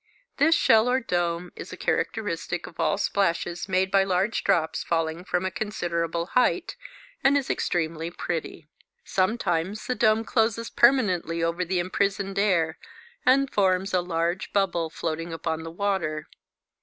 [0.37, 5.23] This shell or dome is a characteristic of all splashes made by large drops falling
[5.23, 6.75] from a considerable height,
[7.23, 8.67] and is extremely pretty.
[9.05, 12.79] Sometimes the dome closes permanently over the imprisoned air,
[13.27, 16.27] and forms a large bubble floating upon the water.